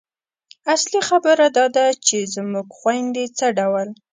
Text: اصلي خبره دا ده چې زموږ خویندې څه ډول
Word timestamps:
اصلي 0.73 0.99
خبره 1.09 1.45
دا 1.57 1.65
ده 1.75 1.85
چې 2.05 2.17
زموږ 2.35 2.67
خویندې 2.77 3.25
څه 3.37 3.45
ډول 3.57 3.87